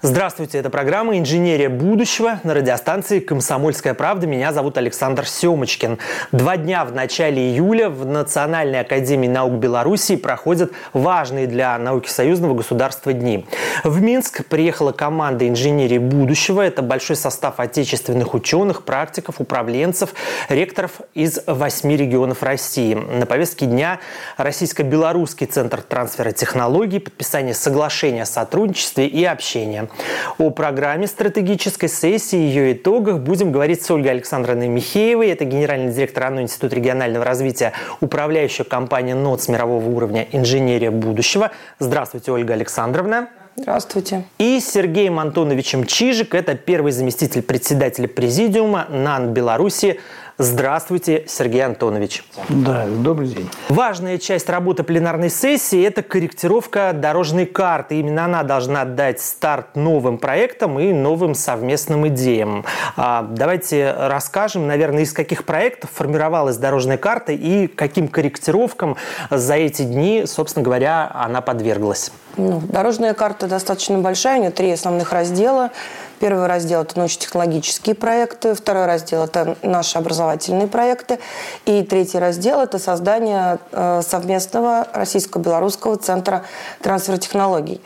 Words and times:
Здравствуйте, 0.00 0.58
это 0.58 0.70
программа 0.70 1.18
«Инженерия 1.18 1.68
будущего» 1.68 2.38
на 2.44 2.54
радиостанции 2.54 3.18
«Комсомольская 3.18 3.94
правда». 3.94 4.28
Меня 4.28 4.52
зовут 4.52 4.78
Александр 4.78 5.26
Семочкин. 5.26 5.98
Два 6.30 6.56
дня 6.56 6.84
в 6.84 6.94
начале 6.94 7.50
июля 7.50 7.90
в 7.90 8.06
Национальной 8.06 8.78
академии 8.78 9.26
наук 9.26 9.54
Беларуси 9.54 10.14
проходят 10.14 10.70
важные 10.92 11.48
для 11.48 11.76
науки 11.78 12.08
союзного 12.08 12.54
государства 12.54 13.12
дни. 13.12 13.44
В 13.82 14.00
Минск 14.00 14.46
приехала 14.46 14.92
команда 14.92 15.48
«Инженерии 15.48 15.98
будущего». 15.98 16.62
Это 16.62 16.80
большой 16.80 17.16
состав 17.16 17.58
отечественных 17.58 18.34
ученых, 18.34 18.84
практиков, 18.84 19.40
управленцев, 19.40 20.10
ректоров 20.48 21.00
из 21.14 21.40
восьми 21.44 21.96
регионов 21.96 22.44
России. 22.44 22.94
На 22.94 23.26
повестке 23.26 23.66
дня 23.66 23.98
Российско-Белорусский 24.36 25.48
центр 25.48 25.82
трансфера 25.82 26.30
технологий, 26.30 27.00
подписание 27.00 27.52
соглашения 27.52 28.22
о 28.22 28.26
сотрудничестве 28.26 29.08
и 29.08 29.24
общении. 29.24 29.88
О 30.38 30.50
программе 30.50 31.06
стратегической 31.06 31.88
сессии 31.88 32.38
и 32.38 32.42
ее 32.42 32.72
итогах 32.72 33.18
будем 33.18 33.52
говорить 33.52 33.82
с 33.82 33.90
Ольгой 33.90 34.12
Александровной 34.12 34.68
Михеевой. 34.68 35.28
Это 35.28 35.44
генеральный 35.44 35.92
директор 35.92 36.24
РАНО 36.24 36.42
Института 36.42 36.76
регионального 36.76 37.24
развития, 37.24 37.72
управляющая 38.00 38.64
компания 38.64 39.14
НОЦ 39.14 39.48
мирового 39.48 39.88
уровня 39.88 40.26
«Инженерия 40.32 40.90
будущего». 40.90 41.50
Здравствуйте, 41.78 42.32
Ольга 42.32 42.54
Александровна. 42.54 43.28
Здравствуйте. 43.56 44.24
И 44.38 44.60
Сергеем 44.60 45.18
Антоновичем 45.18 45.84
Чижик, 45.84 46.34
это 46.34 46.54
первый 46.54 46.92
заместитель 46.92 47.42
председателя 47.42 48.06
президиума 48.06 48.86
НАН 48.88 49.34
Беларуси. 49.34 49.98
Здравствуйте, 50.40 51.24
Сергей 51.26 51.64
Антонович. 51.64 52.22
Да, 52.48 52.86
добрый 52.86 53.26
день. 53.26 53.50
Важная 53.68 54.18
часть 54.18 54.48
работы 54.48 54.84
пленарной 54.84 55.30
сессии– 55.30 55.82
это 55.84 56.04
корректировка 56.04 56.92
дорожной 56.94 57.44
карты. 57.44 57.98
Именно 57.98 58.26
она 58.26 58.42
должна 58.44 58.84
дать 58.84 59.20
старт 59.20 59.74
новым 59.74 60.16
проектам 60.16 60.78
и 60.78 60.92
новым 60.92 61.34
совместным 61.34 62.06
идеям. 62.06 62.64
А, 62.96 63.26
давайте 63.28 63.92
расскажем, 63.92 64.68
наверное, 64.68 65.02
из 65.02 65.12
каких 65.12 65.44
проектов 65.44 65.90
формировалась 65.92 66.56
дорожная 66.56 66.98
карта 66.98 67.32
и 67.32 67.66
каким 67.66 68.06
корректировкам 68.06 68.96
за 69.30 69.54
эти 69.54 69.82
дни, 69.82 70.22
собственно 70.24 70.64
говоря, 70.64 71.10
она 71.12 71.40
подверглась. 71.40 72.12
Ну, 72.36 72.60
дорожная 72.60 73.14
карта 73.14 73.48
достаточно 73.48 73.98
большая, 73.98 74.38
у 74.38 74.40
нее 74.42 74.50
три 74.52 74.70
основных 74.70 75.12
раздела. 75.12 75.72
Первый 76.20 76.46
раздел– 76.46 76.82
это 76.82 76.98
научно-технологические 76.98 77.94
проекты, 77.94 78.54
второй 78.54 78.86
раздел– 78.86 79.22
это 79.24 79.56
наши 79.62 79.98
образовательные 79.98 80.66
проекты, 80.66 81.18
и 81.64 81.82
третий 81.82 82.18
раздел– 82.18 82.60
это 82.62 82.78
создание 82.78 83.58
э, 83.70 84.02
совместного 84.02 84.88
российско-белорусского 84.92 85.96
центра 85.96 86.44
трансфера 86.82 87.18
технологий. 87.18 87.80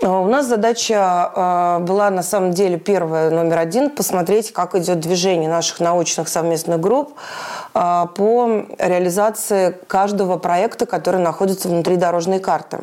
Э, 0.00 0.06
у 0.06 0.28
нас 0.28 0.46
задача 0.46 1.32
э, 1.34 1.78
была 1.80 2.10
на 2.10 2.22
самом 2.22 2.52
деле 2.52 2.78
первая, 2.78 3.30
номер 3.30 3.58
один– 3.58 3.90
посмотреть, 3.96 4.52
как 4.52 4.76
идет 4.76 5.00
движение 5.00 5.50
наших 5.50 5.80
научных 5.80 6.28
совместных 6.28 6.78
групп 6.78 7.14
по 7.72 8.66
реализации 8.78 9.76
каждого 9.86 10.36
проекта, 10.38 10.86
который 10.86 11.20
находится 11.20 11.68
внутри 11.68 11.96
дорожной 11.96 12.38
карты. 12.38 12.80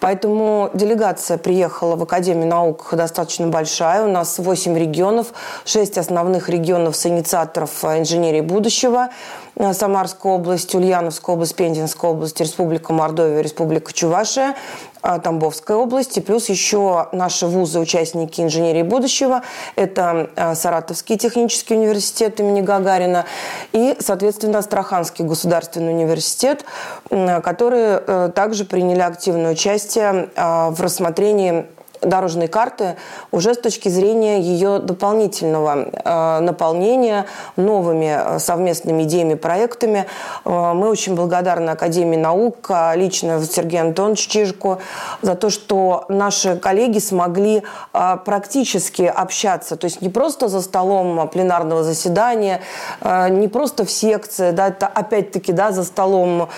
Поэтому 0.00 0.70
делегация 0.74 1.38
приехала 1.38 1.96
в 1.96 2.02
Академию 2.02 2.46
наук 2.46 2.88
достаточно 2.92 3.46
большая. 3.46 4.04
У 4.04 4.10
нас 4.10 4.28
нас 4.28 4.38
8 4.38 4.76
регионов, 4.78 5.28
6 5.64 5.98
основных 5.98 6.48
регионов 6.48 6.96
с 6.96 7.06
инициаторов 7.06 7.84
э, 7.84 7.98
инженерии 7.98 8.40
будущего. 8.40 9.08
Э, 9.56 9.72
Самарская 9.72 10.32
область, 10.32 10.74
Ульяновская 10.74 11.34
область, 11.34 11.56
Пензенская 11.56 12.10
область, 12.10 12.40
Республика 12.40 12.92
Мордовия, 12.92 13.40
Республика 13.40 13.92
Чувашия, 13.92 14.54
э, 15.02 15.18
Тамбовская 15.22 15.76
область, 15.76 16.16
и 16.18 16.20
плюс 16.20 16.48
еще 16.48 17.08
наши 17.12 17.46
вузы, 17.46 17.80
участники 17.80 18.40
инженерии 18.40 18.82
будущего. 18.82 19.42
Это 19.76 20.30
Саратовский 20.54 21.16
технический 21.16 21.74
университет 21.74 22.40
имени 22.40 22.60
Гагарина 22.60 23.24
и, 23.72 23.96
соответственно, 24.00 24.58
Астраханский 24.58 25.24
государственный 25.24 25.92
университет, 25.92 26.64
которые 27.08 28.30
также 28.34 28.64
приняли 28.64 29.00
активное 29.00 29.52
участие 29.52 30.30
в 30.36 30.76
рассмотрении 30.80 31.66
дорожной 32.00 32.48
карты 32.48 32.96
уже 33.30 33.54
с 33.54 33.58
точки 33.58 33.88
зрения 33.88 34.40
ее 34.40 34.78
дополнительного 34.78 35.88
э, 35.92 36.40
наполнения 36.40 37.26
новыми 37.56 38.16
э, 38.18 38.38
совместными 38.38 39.02
идеями, 39.04 39.34
проектами. 39.34 40.06
Э, 40.44 40.72
мы 40.74 40.88
очень 40.88 41.14
благодарны 41.14 41.70
Академии 41.70 42.16
наук, 42.16 42.70
лично 42.94 43.42
Сергею 43.44 43.86
Антоновичу 43.86 44.30
Чижику, 44.30 44.78
за 45.22 45.34
то, 45.34 45.50
что 45.50 46.04
наши 46.08 46.56
коллеги 46.56 46.98
смогли 46.98 47.62
практически 47.92 49.02
общаться, 49.02 49.76
то 49.76 49.84
есть 49.86 50.00
не 50.00 50.08
просто 50.08 50.48
за 50.48 50.60
столом 50.60 51.28
пленарного 51.28 51.82
заседания, 51.82 52.60
не 53.04 53.48
просто 53.48 53.84
в 53.84 53.90
секции, 53.90 54.50
да, 54.50 54.68
это 54.68 54.86
опять-таки 54.86 55.52
да, 55.52 55.72
за 55.72 55.84
столом 55.84 56.48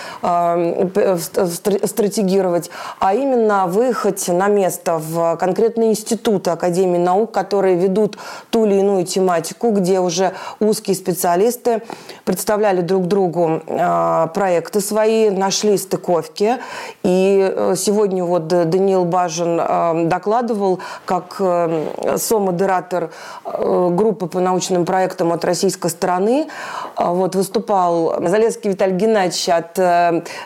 стратегировать, 1.85 2.69
а 2.99 3.13
именно 3.13 3.67
выехать 3.67 4.27
на 4.27 4.47
место 4.47 4.97
в 4.97 5.30
конкретные 5.37 5.91
институты 5.91 6.51
Академии 6.51 6.97
наук, 6.97 7.31
которые 7.31 7.75
ведут 7.75 8.17
ту 8.49 8.65
или 8.65 8.75
иную 8.75 9.05
тематику, 9.05 9.71
где 9.71 9.99
уже 9.99 10.33
узкие 10.59 10.95
специалисты 10.95 11.81
представляли 12.25 12.81
друг 12.81 13.07
другу 13.07 13.61
э, 13.65 14.27
проекты 14.33 14.81
свои, 14.81 15.29
нашли 15.29 15.77
стыковки. 15.77 16.57
И 17.03 17.53
э, 17.53 17.75
сегодня 17.77 18.23
вот 18.23 18.47
Даниил 18.47 19.05
Бажин 19.05 19.59
э, 19.59 20.05
докладывал, 20.05 20.79
как 21.05 21.37
э, 21.39 22.17
со-модератор 22.17 23.11
э, 23.45 23.89
группы 23.91 24.27
по 24.27 24.39
научным 24.39 24.85
проектам 24.85 25.31
от 25.33 25.43
российской 25.45 25.89
стороны, 25.89 26.47
э, 26.97 27.03
вот 27.07 27.35
выступал 27.35 28.15
Залезский 28.27 28.71
Виталий 28.71 28.95
Геннадьевич 28.95 29.49
от 29.49 29.77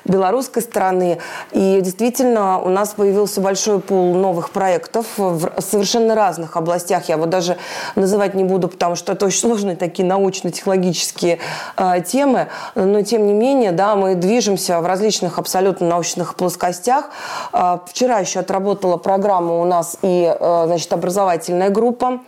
белорусской 0.06 0.62
стороны. 0.62 1.20
И 1.52 1.82
действительно 1.82 2.60
у 2.60 2.70
нас 2.70 2.90
появился 2.90 3.42
большой 3.42 3.80
пул 3.80 4.16
новых 4.16 4.50
проектов, 4.50 4.75
проектов 4.76 5.06
в 5.18 5.62
совершенно 5.62 6.16
разных 6.16 6.58
областях. 6.58 7.08
Я 7.10 7.18
вот 7.18 7.30
даже 7.30 7.58
называть 7.96 8.36
не 8.36 8.44
буду, 8.44 8.68
потому 8.68 8.96
что 8.96 9.14
это 9.14 9.26
очень 9.26 9.40
сложные 9.40 9.76
такие 9.76 10.06
научно-технологические 10.06 11.40
э, 11.78 12.02
темы. 12.06 12.48
Но 12.76 13.02
тем 13.02 13.26
не 13.26 13.34
менее, 13.34 13.72
да, 13.72 13.96
мы 13.96 14.16
движемся 14.16 14.82
в 14.82 14.86
различных 14.86 15.40
абсолютно 15.40 15.88
научных 15.88 16.36
плоскостях. 16.36 17.10
Э, 17.54 17.80
вчера 17.88 18.20
еще 18.20 18.40
отработала 18.40 18.98
программа 18.98 19.62
у 19.62 19.66
нас 19.66 19.98
и 20.02 20.36
э, 20.38 20.64
значит, 20.68 20.92
образовательная 20.92 21.70
группа. 21.70 22.20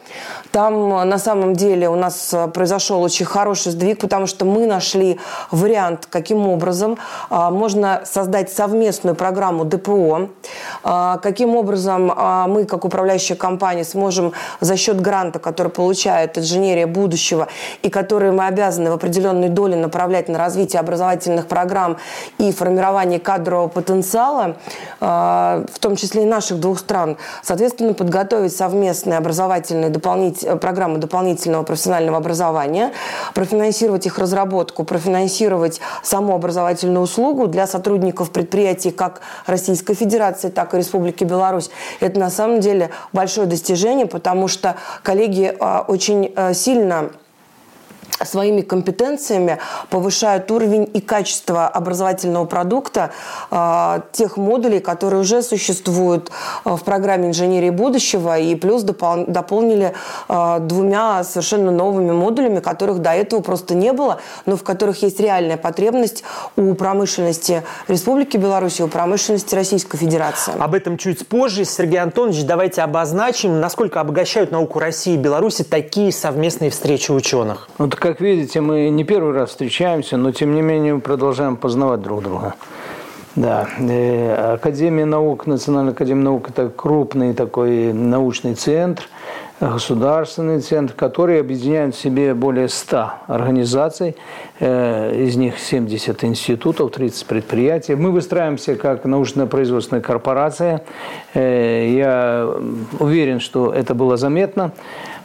Там 0.52 1.10
на 1.10 1.18
самом 1.18 1.54
деле 1.54 1.90
у 1.90 1.96
нас 1.96 2.34
произошел 2.54 3.02
очень 3.02 3.26
хороший 3.26 3.72
сдвиг, 3.72 4.00
потому 4.00 4.28
что 4.28 4.46
мы 4.46 4.66
нашли 4.66 5.20
вариант, 5.52 6.08
каким 6.10 6.48
образом 6.48 6.98
можно 7.30 8.02
создать 8.06 8.52
совместную 8.52 9.16
программу 9.16 9.66
ДПО, 9.66 10.30
каким 10.84 11.56
образом 11.56 12.12
мы, 12.46 12.66
как 12.66 12.86
управляющая 12.86 13.36
компания, 13.36 13.84
сможем 13.84 14.34
за 14.60 14.78
счет 14.78 15.02
гранта, 15.02 15.40
который 15.40 15.72
получает 15.72 16.38
инженерия 16.38 16.86
будущего 16.86 17.48
и 17.82 17.90
который 17.90 18.32
мы 18.32 18.46
обязаны 18.46 18.92
в 18.92 18.94
определенной 18.94 19.50
доле 19.50 19.76
направлять 19.76 20.30
на 20.30 20.38
развитие 20.38 20.80
образовательных 20.80 21.48
программ 21.48 21.98
и 22.38 22.52
формирование 22.52 23.20
кадрового 23.20 23.70
потенциала, 23.70 24.58
а, 25.00 25.66
в 25.74 25.80
том 25.80 25.96
числе 25.96 26.24
и 26.24 26.26
наших 26.26 26.60
двух 26.60 26.80
стран, 26.80 27.18
соответственно, 27.42 27.94
подготовить 27.94 28.56
совместные 28.56 29.18
образовательные 29.18 29.90
дополнитель... 29.90 30.56
программы 30.58 30.98
дополнительного 30.98 31.64
профессионального 31.64 32.18
образования, 32.18 32.92
профинансировать 33.34 34.06
их 34.06 34.20
разработку, 34.20 34.84
профинансировать 34.84 35.80
саму 36.04 36.36
образовательную 36.36 37.02
услугу 37.02 37.48
для 37.48 37.68
сотрудников 37.68 38.32
предприятий 38.32 38.92
как 38.92 39.22
Российской 39.46 39.94
Федерации, 39.94 40.50
так 40.50 40.74
и 40.74 40.78
Республики 40.78 41.24
Беларусь. 41.24 41.70
Это 42.00 42.20
на 42.28 42.32
самом 42.32 42.60
деле 42.60 42.90
большое 43.14 43.48
достижение, 43.48 44.06
потому 44.06 44.50
что 44.50 44.76
коллеги 45.02 45.56
а, 45.62 45.86
очень 45.88 46.34
а, 46.36 46.54
сильно 46.54 47.12
своими 48.26 48.62
компетенциями 48.62 49.60
повышают 49.90 50.50
уровень 50.52 50.90
и 50.94 51.02
качество 51.02 51.68
образовательного 51.68 52.46
продукта 52.46 53.12
э, 53.52 54.02
тех 54.12 54.38
модулей, 54.38 54.80
которые 54.80 55.22
уже 55.22 55.42
существуют 55.42 56.32
э, 56.66 56.76
в 56.76 56.84
программе 56.84 57.30
инженерии 57.30 57.70
будущего, 57.70 58.38
и 58.38 58.56
плюс 58.56 58.84
допол 58.84 59.26
дополнили 59.28 59.94
э, 60.30 60.58
двумя 60.62 61.24
совершенно 61.24 61.72
новыми 61.72 62.12
модулями, 62.12 62.60
которых 62.60 63.00
до 63.00 63.12
этого 63.12 63.42
просто 63.42 63.76
не 63.76 63.94
было, 63.94 64.20
но 64.46 64.58
в 64.58 64.64
которых 64.64 65.02
есть 65.04 65.20
реальная 65.20 65.58
потребность 65.58 66.24
у 66.56 66.74
промышленности 66.74 67.64
Республики 67.88 68.38
Беларусь 68.38 68.80
и 68.80 68.84
у 68.84 68.88
промышленности 68.88 69.56
Российской 69.56 69.98
Федерации. 69.98 70.54
Об 70.60 70.74
этом 70.74 70.98
чуть 70.98 71.28
позже. 71.28 71.66
Сергей 71.66 72.00
Антонович, 72.00 72.44
давайте 72.44 72.82
обозначим, 72.82 73.60
насколько 73.60 74.00
обогащают 74.00 74.52
науку 74.52 74.80
России 74.80 75.14
и 75.14 75.18
Беларуси 75.18 75.64
такие 75.64 76.12
совместные 76.12 76.70
встречи 76.70 77.12
ученых. 77.12 77.70
Ну, 77.78 77.88
как 78.08 78.22
видите, 78.22 78.62
мы 78.62 78.90
не 78.90 79.04
первый 79.04 79.34
раз 79.34 79.50
встречаемся, 79.50 80.16
но 80.16 80.32
тем 80.32 80.56
не 80.56 80.62
менее 80.62 80.98
продолжаем 81.00 81.58
познавать 81.58 82.02
друг 82.02 82.24
друга. 82.24 82.56
Да, 83.36 83.68
э, 83.80 84.54
Академия 84.54 85.04
наук, 85.04 85.46
Национальная 85.46 85.92
академия 85.92 86.24
наук– 86.24 86.50
это 86.56 86.70
крупный 86.70 87.34
такой 87.34 87.92
научный 87.92 88.56
центр, 88.56 89.04
государственный 89.60 90.62
центр, 90.62 90.94
который 90.94 91.42
объединяет 91.42 91.96
в 91.96 92.00
себе 92.00 92.34
более 92.34 92.70
100 92.70 93.12
организаций, 93.28 94.16
э, 94.62 95.26
из 95.26 95.36
них 95.36 95.60
70 95.60 96.24
институтов, 96.24 96.92
30 96.92 97.26
предприятий. 97.26 97.96
Мы 97.96 98.12
выстраиваемся 98.12 98.76
как 98.76 99.04
научно-производственная 99.04 100.02
корпорация. 100.02 100.82
Э, 101.34 101.90
я 101.92 102.50
уверен, 103.00 103.42
что 103.42 103.74
это 103.74 103.94
было 103.94 104.16
заметно 104.16 104.72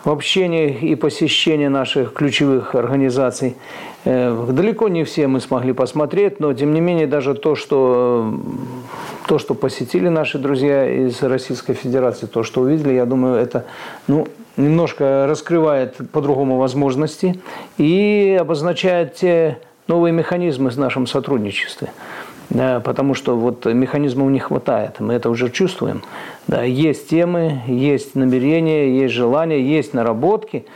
в 0.04 0.10
общении 0.10 0.72
и 0.72 0.94
посещении 0.94 1.68
наших 1.68 2.12
ключевых 2.12 2.74
организаций. 2.74 3.56
Э, 4.04 4.46
далеко 4.50 4.88
не 4.88 5.04
все 5.04 5.28
мы 5.28 5.40
смогли 5.40 5.72
посмотреть, 5.72 6.40
но 6.40 6.52
тем 6.54 6.74
не 6.74 6.80
менее 6.80 7.06
даже 7.06 7.34
то, 7.34 7.54
что, 7.54 8.34
то, 9.26 9.38
что 9.38 9.54
посетили 9.54 10.08
наши 10.08 10.38
друзья 10.38 10.88
из 11.06 11.22
Российской 11.22 11.74
Федерации, 11.74 12.26
то, 12.26 12.42
что 12.42 12.62
увидели, 12.62 12.94
я 12.94 13.06
думаю, 13.06 13.36
это 13.36 13.64
ну, 14.08 14.26
немножко 14.56 15.26
раскрывает 15.28 15.96
по-другому 16.10 16.58
возможности 16.58 17.40
и 17.78 18.36
обозначает 18.40 19.14
те 19.14 19.58
новые 19.86 20.12
механизмы 20.12 20.70
в 20.70 20.78
нашем 20.78 21.06
сотрудничестве. 21.06 21.92
Да, 22.52 22.80
потому 22.80 23.14
что 23.14 23.34
вот 23.34 23.64
механизмов 23.64 24.30
не 24.30 24.38
хватает, 24.38 25.00
мы 25.00 25.14
это 25.14 25.30
уже 25.30 25.48
чувствуем. 25.48 26.02
Да, 26.46 26.62
есть 26.62 27.08
темы, 27.08 27.62
есть 27.66 28.14
намерения, 28.14 28.94
есть 29.00 29.14
желания, 29.14 29.62
есть 29.62 29.94
наработки, 29.94 30.66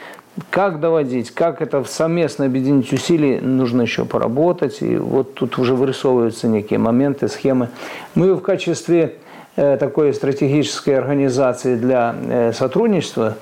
как 0.49 0.81
доводить, 0.81 1.31
как 1.33 1.61
это 1.61 1.85
совместно 1.85 2.47
объединить 2.47 2.91
усилия, 2.93 3.43
нужно 3.43 3.83
еще 3.83 4.07
поработать. 4.07 4.81
И 4.81 4.97
вот 4.97 5.35
тут 5.35 5.59
уже 5.59 5.75
вырисовываются 5.75 6.49
некие 6.49 6.79
моменты, 6.79 7.29
схемы. 7.29 7.69
Мы 8.15 8.35
в 8.35 8.41
качестве 8.41 9.17
э, 9.57 9.77
такой 9.79 10.15
стратегической 10.15 10.97
организации 10.97 11.77
для 11.77 12.15
э, 12.19 12.53
сотрудничества 12.55 13.37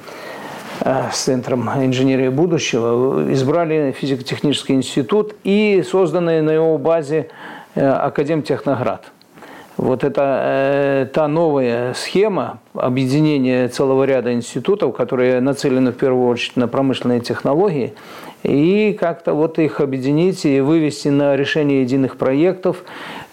э, 0.80 1.02
с 1.12 1.18
Центром 1.18 1.68
инженерии 1.68 2.28
будущего 2.28 3.32
избрали 3.32 3.94
физико-технический 3.96 4.74
институт 4.74 5.36
и 5.44 5.84
созданный 5.88 6.42
на 6.42 6.50
его 6.50 6.78
базе 6.78 7.28
Академтехноград. 7.74 9.10
Вот 9.76 10.04
это 10.04 10.40
э, 10.44 11.06
та 11.12 11.26
новая 11.26 11.94
схема 11.94 12.60
объединения 12.74 13.66
целого 13.66 14.04
ряда 14.04 14.32
институтов, 14.32 14.94
которые 14.94 15.40
нацелены 15.40 15.90
в 15.90 15.96
первую 15.96 16.28
очередь 16.28 16.56
на 16.56 16.68
промышленные 16.68 17.18
технологии, 17.18 17.94
и 18.44 18.96
как-то 18.98 19.32
вот 19.32 19.58
их 19.58 19.80
объединить 19.80 20.44
и 20.44 20.60
вывести 20.60 21.08
на 21.08 21.34
решение 21.34 21.82
единых 21.82 22.16
проектов. 22.18 22.84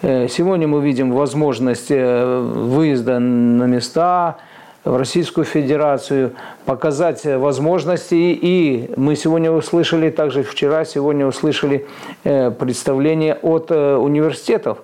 Э, 0.02 0.26
сегодня 0.28 0.66
мы 0.66 0.82
видим 0.82 1.12
возможность 1.12 1.90
э, 1.90 2.40
выезда 2.40 3.20
на 3.20 3.64
места, 3.64 4.38
в 4.84 4.96
Российскую 4.96 5.44
Федерацию, 5.44 6.32
показать 6.64 7.24
возможности. 7.24 8.14
И 8.14 8.90
мы 8.96 9.16
сегодня 9.16 9.50
услышали, 9.50 10.10
также 10.10 10.42
вчера, 10.42 10.84
сегодня 10.84 11.26
услышали 11.26 11.86
э, 12.24 12.50
представление 12.50 13.34
от 13.42 13.70
университетов, 13.70 14.78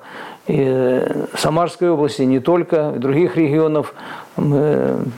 и 0.49 1.05
Самарской 1.37 1.91
области, 1.91 2.23
не 2.23 2.41
только, 2.41 2.93
других 2.97 3.37
регионов. 3.37 3.95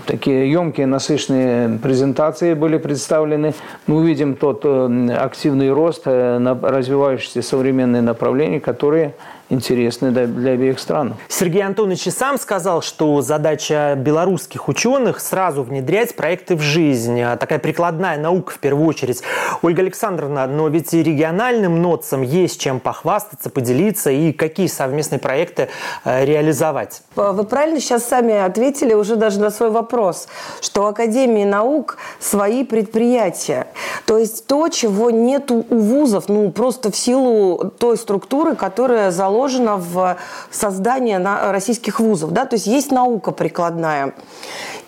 Такие 0.06 0.50
емкие, 0.50 0.87
насыщенные 0.87 1.79
презентации 1.79 2.55
были 2.55 2.79
представлены. 2.79 3.55
Мы 3.87 3.97
увидим 3.97 4.35
тот 4.35 4.62
э, 4.65 5.17
активный 5.17 5.71
рост, 5.71 6.03
э, 6.06 6.56
развивающиеся 6.62 7.43
современные 7.43 8.03
направления, 8.03 8.61
которые 8.61 9.15
интересны 9.50 10.11
для 10.11 10.52
обеих 10.52 10.79
стран. 10.79 11.14
Сергей 11.29 11.62
Антонович 11.62 12.06
и 12.06 12.11
сам 12.11 12.38
сказал, 12.38 12.82
что 12.82 13.20
задача 13.20 13.94
белорусских 13.97 14.69
ученых 14.69 15.20
сразу 15.20 15.62
внедрять 15.62 16.14
проекты 16.14 16.56
в 16.56 16.61
жизнь. 16.61 17.20
А 17.20 17.37
такая 17.37 17.58
прикладная 17.58 18.17
наука 18.17 18.52
в 18.52 18.58
первую 18.58 18.87
очередь. 18.87 19.23
Ольга 19.62 19.82
Александровна, 19.82 20.47
но 20.47 20.69
ведь 20.69 20.94
и 20.94 21.02
региональным 21.02 21.82
НОЦам 21.82 22.23
есть 22.23 22.61
чем 22.61 22.81
похвастаться, 22.81 23.50
поделиться 23.50 24.11
и 24.11 24.32
какие 24.32 24.69
совместные 24.69 25.19
проекты 25.19 25.69
э, 26.05 26.25
реализовать. 26.25 27.03
Вы 27.17 27.44
правильно 27.44 27.81
сейчас 27.81 28.05
сами 28.05 28.35
ответили 28.35 28.94
уже 28.94 29.17
даже 29.17 29.41
на 29.41 29.50
свой 29.50 29.70
вопрос, 29.70 30.29
что 30.61 30.87
Академии 30.87 31.44
наук 31.44 31.99
свои 32.20 32.64
предприятия. 32.64 33.67
То 34.06 34.17
есть 34.17 34.46
то, 34.46 34.69
чего 34.69 35.11
нет 35.11 35.50
у 35.50 35.64
вузов, 35.69 36.29
ну 36.29 36.50
просто 36.53 36.93
в 36.93 36.96
силу 36.96 37.73
той 37.79 37.96
структуры, 37.96 38.55
которая 38.55 39.11
заложена 39.11 39.40
заложено 39.41 39.77
в 39.77 40.17
создание 40.51 41.19
российских 41.51 42.01
вузов. 42.01 42.33
Да? 42.33 42.45
То 42.45 42.57
есть 42.57 42.67
есть 42.67 42.91
наука 42.93 43.31
прикладная. 43.33 44.13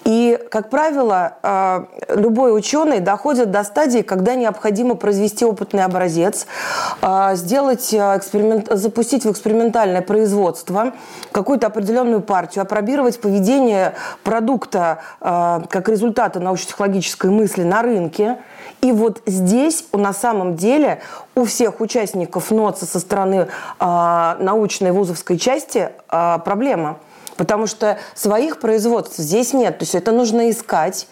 И, 0.04 0.38
как 0.50 0.68
правило, 0.68 1.34
э, 1.42 1.84
любой 2.16 2.56
ученый 2.56 2.98
доходит 3.00 3.50
до 3.50 3.62
стадии, 3.62 4.02
когда 4.02 4.34
необходимо 4.34 4.96
произвести 4.96 5.44
опытный 5.44 5.84
образец, 5.84 6.46
э, 7.00 7.36
сделать 7.36 7.94
э, 7.94 8.16
эксперимент, 8.16 8.68
запустить 8.70 9.24
в 9.24 9.30
экспериментальное 9.30 10.02
производство 10.02 10.92
какую-то 11.30 11.68
определенную 11.68 12.20
партию, 12.20 12.62
опробировать 12.62 13.20
поведение 13.20 13.94
продукта 14.24 14.98
как 15.20 15.88
результата 15.88 16.40
научно-технологической 16.40 17.30
мысли 17.30 17.62
на 17.62 17.82
рынке. 17.82 18.38
И 18.80 18.92
вот 18.92 19.22
здесь 19.26 19.84
на 19.92 20.12
самом 20.12 20.56
деле 20.56 21.00
у 21.34 21.44
всех 21.44 21.80
участников 21.80 22.50
НОЦа 22.50 22.86
со 22.86 23.00
стороны 23.00 23.48
научной 23.78 24.92
вузовской 24.92 25.38
части 25.38 25.90
проблема– 26.08 26.98
Потому 27.36 27.66
что 27.66 27.98
своих 28.14 28.60
производств 28.60 29.18
здесь 29.18 29.52
нет. 29.52 29.78
То 29.78 29.82
есть 29.84 29.94
это 29.94 30.12
нужно 30.12 30.50
искать. 30.50 31.06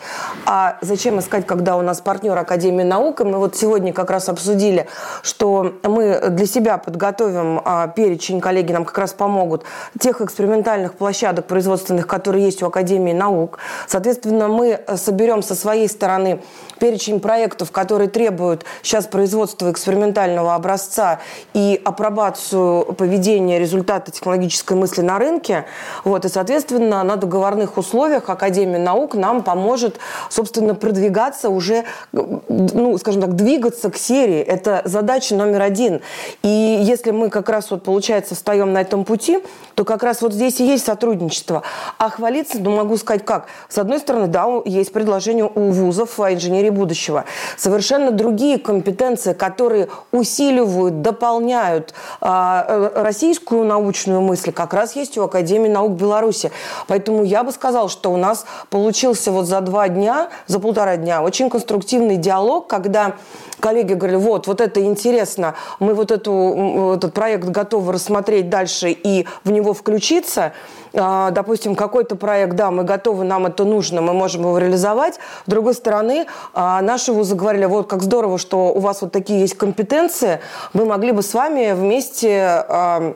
А 0.46 0.78
зачем 0.80 1.18
искать, 1.18 1.46
когда 1.46 1.76
у 1.76 1.82
нас 1.82 2.00
партнер 2.00 2.36
Академии 2.36 2.82
наук? 2.82 3.20
И 3.20 3.24
мы 3.24 3.38
вот 3.38 3.56
сегодня 3.56 3.92
как 3.92 4.10
раз 4.10 4.28
обсудили, 4.28 4.86
что 5.22 5.74
мы 5.82 6.20
для 6.30 6.46
себя 6.46 6.78
подготовим 6.78 7.60
а, 7.64 7.88
перечень, 7.88 8.40
коллеги 8.40 8.72
нам 8.72 8.84
как 8.84 8.98
раз 8.98 9.12
помогут, 9.12 9.64
тех 9.98 10.20
экспериментальных 10.20 10.94
площадок 10.94 11.46
производственных, 11.46 12.06
которые 12.06 12.44
есть 12.44 12.62
у 12.62 12.66
Академии 12.66 13.12
наук. 13.12 13.58
Соответственно, 13.86 14.48
мы 14.48 14.80
соберем 14.96 15.42
со 15.42 15.54
своей 15.54 15.88
стороны 15.88 16.42
перечень 16.78 17.20
проектов, 17.20 17.70
которые 17.70 18.08
требуют 18.08 18.64
сейчас 18.82 19.06
производства 19.06 19.70
экспериментального 19.70 20.54
образца 20.54 21.20
и 21.54 21.80
апробацию 21.84 22.92
поведения 22.94 23.58
результата 23.58 24.10
технологической 24.10 24.76
мысли 24.76 25.02
на 25.02 25.18
рынке. 25.18 25.66
Вот, 26.10 26.24
и, 26.24 26.28
соответственно, 26.28 27.04
на 27.04 27.14
договорных 27.14 27.78
условиях 27.78 28.30
Академия 28.30 28.78
наук 28.78 29.14
нам 29.14 29.44
поможет, 29.44 30.00
собственно, 30.28 30.74
продвигаться 30.74 31.50
уже, 31.50 31.84
ну, 32.10 32.98
скажем 32.98 33.22
так, 33.22 33.36
двигаться 33.36 33.92
к 33.92 33.96
серии. 33.96 34.40
Это 34.40 34.82
задача 34.84 35.36
номер 35.36 35.62
один. 35.62 36.00
И 36.42 36.48
если 36.82 37.12
мы 37.12 37.30
как 37.30 37.48
раз 37.48 37.70
вот, 37.70 37.84
получается, 37.84 38.34
встаем 38.34 38.72
на 38.72 38.80
этом 38.80 39.04
пути, 39.04 39.38
то 39.76 39.84
как 39.84 40.02
раз 40.02 40.20
вот 40.20 40.32
здесь 40.32 40.58
и 40.58 40.66
есть 40.66 40.84
сотрудничество. 40.84 41.62
А 41.96 42.10
хвалиться, 42.10 42.58
ну, 42.58 42.74
могу 42.74 42.96
сказать 42.96 43.24
как. 43.24 43.46
С 43.68 43.78
одной 43.78 44.00
стороны, 44.00 44.26
да, 44.26 44.48
есть 44.64 44.92
предложение 44.92 45.48
у 45.54 45.70
вузов 45.70 46.18
инженерии 46.18 46.70
будущего. 46.70 47.24
Совершенно 47.56 48.10
другие 48.10 48.58
компетенции, 48.58 49.32
которые 49.32 49.86
усиливают, 50.10 51.02
дополняют 51.02 51.94
а, 52.20 52.64
э, 52.66 53.00
российскую 53.00 53.64
научную 53.64 54.20
мысль, 54.20 54.50
как 54.50 54.74
раз 54.74 54.96
есть 54.96 55.16
у 55.16 55.22
Академии 55.22 55.68
наук 55.68 55.99
Беларуси. 56.00 56.50
Поэтому 56.86 57.24
я 57.24 57.44
бы 57.44 57.52
сказала, 57.52 57.88
что 57.88 58.12
у 58.12 58.16
нас 58.16 58.46
получился 58.70 59.30
вот 59.30 59.46
за 59.46 59.60
два 59.60 59.88
дня, 59.88 60.30
за 60.46 60.58
полтора 60.58 60.96
дня 60.96 61.22
очень 61.22 61.50
конструктивный 61.50 62.16
диалог, 62.16 62.66
когда 62.66 63.14
коллеги 63.60 63.94
говорили, 63.94 64.18
вот, 64.18 64.46
вот 64.46 64.60
это 64.60 64.82
интересно, 64.82 65.54
мы 65.78 65.94
вот 65.94 66.10
эту, 66.10 66.94
этот 66.96 67.14
проект 67.14 67.44
готовы 67.44 67.92
рассмотреть 67.92 68.48
дальше 68.48 68.90
и 68.90 69.26
в 69.44 69.50
него 69.50 69.74
включиться. 69.74 70.52
А, 70.92 71.30
допустим, 71.30 71.76
какой-то 71.76 72.16
проект, 72.16 72.56
да, 72.56 72.70
мы 72.70 72.82
готовы, 72.82 73.24
нам 73.24 73.46
это 73.46 73.64
нужно, 73.64 74.00
мы 74.00 74.12
можем 74.12 74.42
его 74.42 74.58
реализовать. 74.58 75.14
С 75.46 75.50
другой 75.50 75.74
стороны, 75.74 76.26
а, 76.52 76.80
наши 76.82 77.12
вузы 77.12 77.36
говорили, 77.36 77.66
вот 77.66 77.88
как 77.88 78.02
здорово, 78.02 78.38
что 78.38 78.72
у 78.72 78.80
вас 78.80 79.02
вот 79.02 79.12
такие 79.12 79.40
есть 79.40 79.54
компетенции, 79.54 80.40
мы 80.72 80.84
могли 80.84 81.12
бы 81.12 81.22
с 81.22 81.32
вами 81.34 81.72
вместе 81.72 82.40
а, 82.40 83.14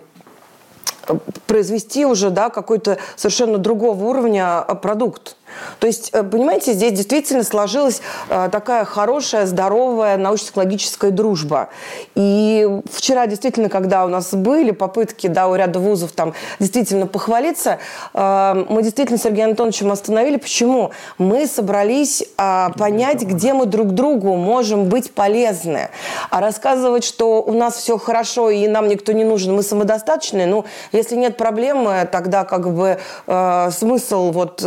произвести 1.46 2.06
уже 2.06 2.30
да, 2.30 2.50
какой-то 2.50 2.98
совершенно 3.16 3.58
другого 3.58 4.04
уровня 4.04 4.62
продукт. 4.82 5.36
То 5.78 5.86
есть, 5.86 6.10
э, 6.12 6.22
понимаете, 6.22 6.72
здесь 6.72 6.92
действительно 6.92 7.44
сложилась 7.44 8.00
э, 8.28 8.48
такая 8.50 8.84
хорошая, 8.84 9.46
здоровая 9.46 10.16
научно-технологическая 10.16 11.10
дружба. 11.10 11.68
И 12.14 12.68
вчера 12.90 13.26
действительно, 13.26 13.68
когда 13.68 14.04
у 14.04 14.08
нас 14.08 14.32
были 14.34 14.70
попытки 14.70 15.26
да, 15.26 15.48
у 15.48 15.54
ряда 15.54 15.78
вузов 15.78 16.12
там 16.12 16.34
действительно 16.58 17.06
похвалиться, 17.06 17.78
э, 18.14 18.64
мы 18.68 18.82
действительно 18.82 19.18
с 19.18 19.22
Сергеем 19.22 19.50
Антоновичем 19.50 19.92
остановили. 19.92 20.36
Почему? 20.36 20.90
Мы 21.18 21.46
собрались 21.46 22.24
понять, 22.36 23.22
где 23.22 23.52
мы 23.52 23.66
друг 23.66 23.88
другу 23.88 24.36
можем 24.36 24.86
быть 24.86 25.12
полезны. 25.12 25.88
А 26.30 26.40
рассказывать, 26.40 27.04
что 27.04 27.42
у 27.42 27.52
нас 27.52 27.76
все 27.76 27.98
хорошо 27.98 28.50
и 28.50 28.66
нам 28.68 28.88
никто 28.88 29.12
не 29.12 29.24
нужен, 29.24 29.54
мы 29.54 29.62
самодостаточные, 29.62 30.46
ну, 30.46 30.64
если 30.92 31.16
нет 31.16 31.36
проблемы, 31.36 32.08
тогда 32.10 32.44
как 32.44 32.72
бы 32.72 32.98
смысл 33.26 34.30
вот 34.32 34.62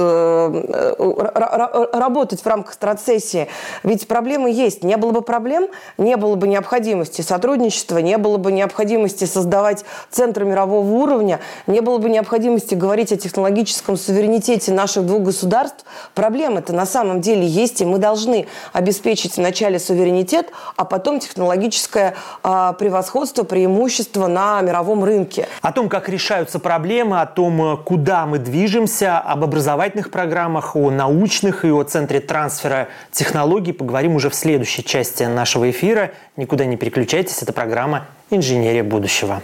работать 1.94 2.42
в 2.42 2.48
рамках 2.48 2.74
страцессии. 2.74 3.48
Ведь 3.84 4.08
проблемы 4.08 4.52
есть. 4.52 4.84
Не 4.84 4.98
было 4.98 5.12
бы 5.12 5.22
проблем, 5.22 5.68
не 5.98 6.18
было 6.18 6.36
бы 6.36 6.48
необходимости 6.48 7.22
сотрудничества, 7.22 7.98
не 8.00 8.18
было 8.18 8.38
бы 8.38 8.52
необходимости 8.52 9.26
создавать 9.26 9.86
центры 10.10 10.46
мирового 10.46 10.90
уровня, 10.90 11.40
не 11.66 11.82
было 11.82 11.98
бы 11.98 12.10
необходимости 12.10 12.76
говорить 12.76 13.12
о 13.12 13.18
технологическом 13.18 13.98
суверенитете 13.98 14.72
наших 14.72 15.06
двух 15.06 15.24
государств. 15.24 15.86
Проблемы-то 16.14 16.74
на 16.74 16.86
самом 16.86 17.22
деле 17.22 17.46
есть, 17.46 17.82
и 17.82 17.86
мы 17.86 17.98
должны 17.98 18.48
обеспечить 18.74 19.38
вначале 19.38 19.80
суверенитет, 19.80 20.52
а 20.76 20.86
потом 20.86 21.20
технологическое 21.20 22.16
э, 22.44 22.74
превосходство, 22.78 23.44
преимущество 23.44 24.28
на 24.28 24.62
мировом 24.62 25.04
рынке. 25.04 25.48
О 25.62 25.72
том, 25.72 25.90
как 25.90 26.10
решаются 26.10 26.60
проблемы, 26.60 27.22
о 27.22 27.26
том, 27.26 27.82
куда 27.84 28.26
мы 28.26 28.40
движемся, 28.40 29.20
об 29.20 29.44
образовательных 29.44 30.12
программах, 30.12 30.67
о 30.76 30.92
научных 30.92 31.66
и 31.66 31.72
о 31.72 31.84
центре 31.84 32.20
трансфера 32.20 32.90
технологий 33.12 33.74
поговорим 33.74 34.16
уже 34.16 34.30
в 34.30 34.36
следующей 34.36 34.84
части 34.84 35.24
нашего 35.24 35.70
эфира. 35.70 36.12
Никуда 36.36 36.66
не 36.66 36.78
переключайтесь, 36.78 37.42
это 37.42 37.54
программа 37.54 38.06
«Инженерия 38.30 38.84
будущего». 38.84 39.42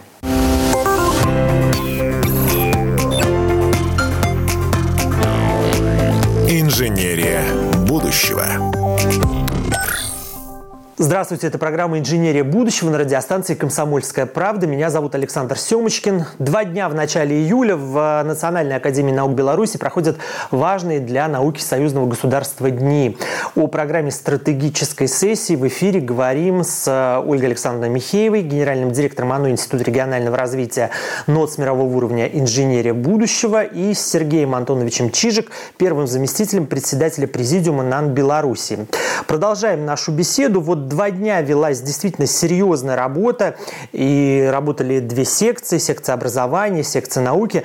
Здравствуйте, 10.99 11.47
это 11.47 11.57
программа 11.57 11.97
«Инженерия 11.97 12.43
будущего» 12.43 12.91
на 12.91 12.99
радиостанции 12.99 13.55
«Комсомольская 13.55 14.27
правда». 14.27 14.67
Меня 14.67 14.91
зовут 14.91 15.15
Александр 15.15 15.57
Семочкин. 15.57 16.25
Два 16.37 16.65
дня 16.65 16.87
в 16.87 16.93
начале 16.93 17.35
июля 17.35 17.75
в 17.75 18.21
Национальной 18.23 18.75
академии 18.75 19.11
наук 19.11 19.33
Беларуси 19.33 19.79
проходят 19.79 20.17
важные 20.51 20.99
для 20.99 21.27
науки 21.27 21.61
союзного 21.61 22.05
государства 22.05 22.69
дни. 22.69 23.17
О 23.55 23.65
программе 23.65 24.11
стратегической 24.11 25.07
сессии 25.07 25.55
в 25.55 25.67
эфире 25.67 25.99
говорим 25.99 26.63
с 26.63 26.87
Ольгой 27.25 27.47
Александровной 27.47 27.89
Михеевой, 27.89 28.43
генеральным 28.43 28.91
директором 28.91 29.33
АНУ 29.33 29.49
Института 29.49 29.85
регионального 29.85 30.37
развития 30.37 30.91
НОЦ 31.25 31.57
мирового 31.57 31.91
уровня 31.91 32.27
«Инженерия 32.27 32.93
будущего» 32.93 33.63
и 33.63 33.95
с 33.95 33.99
Сергеем 33.99 34.53
Антоновичем 34.53 35.09
Чижик, 35.09 35.49
первым 35.77 36.05
заместителем 36.05 36.67
председателя 36.67 37.25
Президиума 37.25 37.81
НАН 37.81 38.13
Беларуси. 38.13 38.85
Продолжаем 39.25 39.85
нашу 39.85 40.11
беседу. 40.11 40.61
Вот 40.61 40.82
два 40.87 41.11
дня 41.11 41.41
велась 41.41 41.81
действительно 41.81 42.27
серьезная 42.27 42.95
работа, 42.95 43.55
и 43.91 44.47
работали 44.51 44.99
две 44.99 45.25
секции, 45.25 45.77
секция 45.77 46.13
образования, 46.13 46.83
секция 46.83 47.23
науки. 47.23 47.63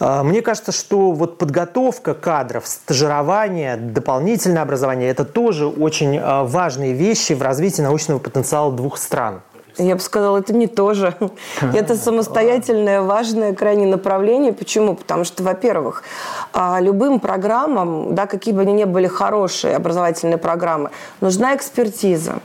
А, 0.00 0.22
мне 0.22 0.42
кажется, 0.42 0.72
что 0.72 1.12
вот 1.12 1.38
подготовка 1.38 2.14
кадров, 2.14 2.66
стажирование, 2.66 3.76
дополнительное 3.76 4.62
образование– 4.62 5.08
это 5.10 5.24
тоже 5.24 5.66
очень 5.66 6.18
а, 6.18 6.44
важные 6.44 6.92
вещи 6.92 7.32
в 7.32 7.42
развитии 7.42 7.82
научного 7.82 8.18
потенциала 8.18 8.72
двух 8.72 8.98
стран. 8.98 9.42
Я 9.78 9.94
бы 9.94 10.00
сказала, 10.00 10.38
это 10.38 10.54
не 10.54 10.66
то 10.66 10.94
же. 10.94 11.14
Это 11.74 11.96
самостоятельное, 11.96 13.02
важное 13.02 13.54
крайне 13.54 13.86
направление. 13.86 14.52
Почему? 14.52 14.94
Потому 14.94 15.24
что, 15.24 15.42
во-первых, 15.42 16.02
а, 16.52 16.78
любым 16.80 17.20
программам, 17.20 18.14
да, 18.14 18.26
какие 18.26 18.54
бы 18.54 18.62
они 18.62 18.72
ни 18.72 18.84
были 18.84 19.06
хорошие 19.06 19.76
образовательные 19.76 20.38
программы, 20.38 20.90
нужна 21.20 21.54
экспертиза. 21.54 22.36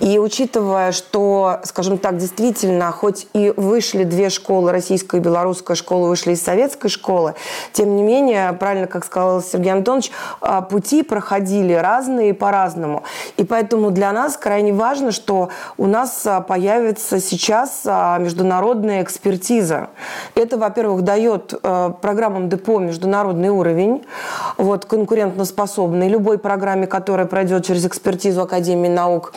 И 0.00 0.18
учитывая, 0.18 0.90
что, 0.90 1.60
скажем 1.62 1.98
так, 1.98 2.16
действительно, 2.16 2.90
хоть 2.90 3.28
и 3.32 3.52
вышли 3.56 4.02
две 4.02 4.28
школы, 4.28 4.72
российская 4.72 5.18
и 5.18 5.20
белорусская 5.20 5.76
школа, 5.76 6.08
вышли 6.08 6.32
из 6.32 6.42
советской 6.42 6.88
школы, 6.88 7.34
тем 7.72 7.94
не 7.96 8.02
менее, 8.02 8.52
правильно, 8.54 8.88
как 8.88 9.04
сказал 9.04 9.40
Сергей 9.40 9.72
Антонович, 9.72 10.10
а, 10.40 10.62
пути 10.62 11.04
проходили 11.04 11.74
разные 11.74 12.34
по-разному. 12.34 13.04
И 13.36 13.44
поэтому 13.44 13.92
для 13.92 14.12
нас 14.12 14.36
крайне 14.36 14.72
важно, 14.72 15.12
что 15.12 15.50
у 15.76 15.86
нас 15.86 16.26
а, 16.26 16.40
появится 16.40 16.71
появится 16.72 17.20
сейчас 17.20 17.82
а, 17.84 18.16
международная 18.18 19.02
экспертиза. 19.02 19.90
Это, 20.34 20.56
во-первых, 20.56 21.02
дает 21.02 21.52
э, 21.62 21.92
программам 22.00 22.48
ДПО 22.48 22.78
международный 22.78 23.50
уровень, 23.50 24.06
вот, 24.56 24.86
конкурентоспособный 24.86 26.08
любой 26.08 26.38
программе, 26.38 26.86
которая 26.86 27.26
пройдет 27.26 27.66
через 27.66 27.84
экспертизу 27.84 28.40
Академии 28.40 28.88
наук. 28.88 29.34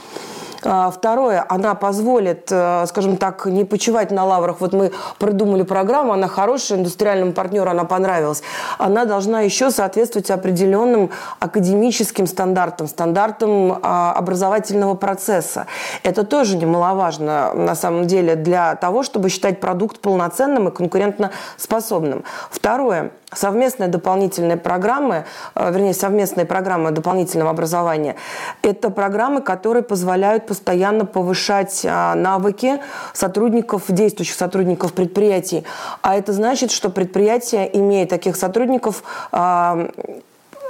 А, 0.65 0.89
второе, 0.89 1.45
она 1.47 1.75
позволит, 1.75 2.47
э, 2.51 2.85
скажем 2.87 3.17
так, 3.17 3.45
не 3.45 3.65
почивать 3.65 4.09
на 4.11 4.25
лаврах. 4.25 4.61
Вот 4.61 4.73
мы 4.73 4.91
придумали 5.19 5.61
программу, 5.61 6.13
она 6.13 6.27
хорошая, 6.27 6.79
индустриальному 6.79 7.33
партнеру 7.33 7.69
она 7.69 7.83
понравилась. 7.83 8.41
Она 8.79 9.05
должна 9.05 9.41
еще 9.41 9.69
соответствовать 9.69 10.31
определенным 10.31 11.11
академическим 11.39 12.25
стандартам, 12.25 12.87
стандартам 12.87 13.79
а, 13.81 14.13
образовательного 14.13 14.95
процесса. 14.95 15.67
Это 16.01 16.23
тоже 16.23 16.57
немаловажно 16.57 17.53
на 17.53 17.75
самом 17.75 18.07
деле 18.07 18.35
для 18.35 18.75
того, 18.75 19.03
чтобы 19.03 19.29
считать 19.29 19.59
продукт 19.59 19.99
полноценным 19.99 20.69
и 20.69 20.71
конкурентоспособным. 20.71 22.23
Второе, 22.49 23.11
совместные 23.33 23.87
дополнительные 23.87 24.57
программы, 24.57 25.25
э, 25.53 25.71
вернее, 25.71 25.93
совместные 25.93 26.45
программы 26.45 26.91
дополнительного 26.91 27.51
образования, 27.51 28.15
это 28.61 28.89
программы, 28.89 29.41
которые 29.41 29.83
позволяют 29.83 30.47
постоянно 30.55 31.05
повышать 31.05 31.81
а, 31.85 32.15
навыки 32.15 32.79
сотрудников, 33.13 33.83
действующих 33.89 34.35
сотрудников 34.35 34.93
предприятий. 34.93 35.65
А 36.01 36.15
это 36.15 36.31
значит, 36.31 36.71
что 36.71 36.89
предприятие, 36.89 37.77
имея 37.77 38.05
таких 38.07 38.37
сотрудников, 38.37 39.03
а, 39.33 39.89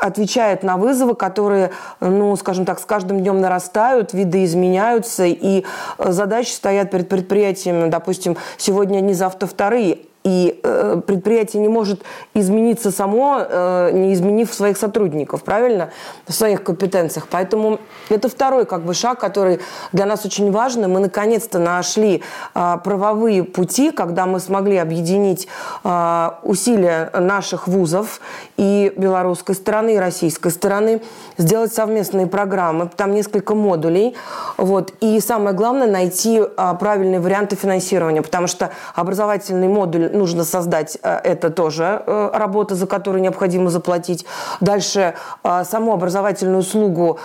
отвечает 0.01 0.63
на 0.63 0.77
вызовы, 0.77 1.13
которые, 1.13 1.69
ну, 1.99 2.35
скажем 2.35 2.65
так, 2.65 2.79
с 2.79 2.85
каждым 2.85 3.19
днем 3.19 3.39
нарастают, 3.41 4.11
виды 4.13 4.43
изменяются, 4.43 5.25
и 5.25 5.63
задачи 5.99 6.49
стоят 6.49 6.89
перед 6.89 7.07
предприятиями, 7.07 7.87
допустим, 7.89 8.37
сегодня 8.57 8.97
одни, 8.97 9.13
завтра 9.13 9.47
вторые 9.47 9.99
и 10.25 10.59
э, 10.63 11.01
предприятие 11.05 11.61
не 11.61 11.69
может 11.69 12.01
измениться 12.33 12.89
само, 12.89 13.37
э, 13.39 13.91
не 13.93 14.13
изменив 14.13 14.51
своих 14.51 14.75
сотрудников, 14.77 15.43
правильно? 15.43 15.91
В 16.27 16.33
своих 16.33 16.63
компетенциях. 16.63 17.27
Поэтому 17.29 17.79
это 18.09 18.27
второй 18.27 18.65
как 18.65 18.81
бы 18.81 18.95
шаг, 18.95 19.19
который 19.19 19.59
для 19.91 20.07
нас 20.07 20.25
очень 20.25 20.51
важный. 20.51 20.87
Мы 20.87 20.99
наконец-то 20.99 21.59
нашли 21.59 22.23
э, 22.55 22.77
правовые 22.83 23.43
пути, 23.43 23.91
когда 23.91 24.25
мы 24.25 24.39
смогли 24.39 24.77
объединить 24.77 25.47
э, 25.83 26.29
усилия 26.41 27.11
наших 27.13 27.67
вузов 27.67 28.19
и 28.57 28.91
белорусской 28.97 29.53
стороны, 29.53 29.93
и 29.93 29.97
российской 29.99 30.49
стороны, 30.49 31.03
сделать 31.37 31.71
совместные 31.71 32.25
программы. 32.25 32.89
Там 32.95 33.13
несколько 33.13 33.53
модулей. 33.53 34.15
Вот. 34.57 34.91
И 35.01 35.19
самое 35.19 35.55
главное, 35.55 35.87
найти 35.87 36.39
э, 36.39 36.73
правильные 36.79 37.19
варианты 37.19 37.55
финансирования, 37.55 38.23
потому 38.23 38.47
что 38.47 38.71
образовательный 38.95 39.67
модуль 39.67 40.14
нужно 40.15 40.43
создать, 40.43 40.97
э, 41.01 41.19
это 41.23 41.49
тоже 41.49 42.01
э, 42.05 42.29
работа, 42.33 42.75
за 42.75 42.87
которую 42.87 43.21
необходимо 43.21 43.69
заплатить. 43.69 44.25
Дальше 44.61 45.13
э, 45.43 45.63
саму 45.63 45.93
образовательную 45.93 46.59
услугу 46.59 47.19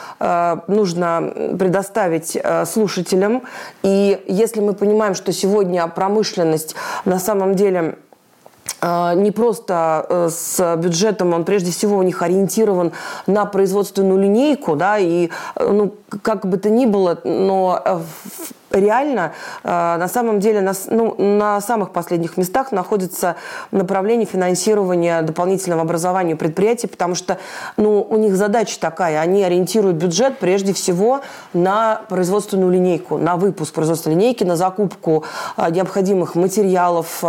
нужно 0.66 1.32
предоставить 1.58 2.38
слушателям. 2.66 3.42
И 3.82 4.22
если 4.26 4.60
мы 4.60 4.74
понимаем, 4.74 5.14
что 5.14 5.32
сегодня 5.32 5.86
промышленность 5.86 6.74
на 7.04 7.18
самом 7.18 7.54
деле 7.54 7.98
не 8.82 9.30
просто 9.30 10.30
с 10.30 10.76
бюджетом, 10.76 11.34
он 11.34 11.44
прежде 11.44 11.70
всего 11.70 11.98
у 11.98 12.02
них 12.02 12.22
ориентирован 12.22 12.92
на 13.26 13.44
производственную 13.44 14.20
линейку, 14.20 14.76
да, 14.76 14.98
и 14.98 15.30
ну, 15.58 15.94
как 16.22 16.46
бы 16.46 16.56
то 16.56 16.70
ни 16.70 16.86
было, 16.86 17.20
но 17.24 18.02
реально 18.72 19.32
э, 19.62 19.68
на 19.68 20.08
самом 20.08 20.40
деле 20.40 20.60
на, 20.60 20.72
ну, 20.88 21.14
на 21.18 21.60
самых 21.60 21.92
последних 21.92 22.36
местах 22.36 22.72
находится 22.72 23.36
направление 23.70 24.26
финансирования 24.26 25.22
дополнительного 25.22 25.82
образования 25.82 26.36
предприятий, 26.36 26.86
потому 26.86 27.14
что 27.14 27.38
ну, 27.76 28.06
у 28.08 28.16
них 28.16 28.36
задача 28.36 28.78
такая, 28.78 29.20
они 29.20 29.42
ориентируют 29.42 29.96
бюджет 29.96 30.38
прежде 30.38 30.72
всего 30.72 31.20
на 31.52 32.02
производственную 32.08 32.70
линейку, 32.70 33.18
на 33.18 33.36
выпуск 33.36 33.74
производственной 33.74 34.16
линейки, 34.16 34.44
на 34.44 34.56
закупку 34.56 35.24
а, 35.56 35.70
необходимых 35.70 36.34
материалов, 36.34 37.24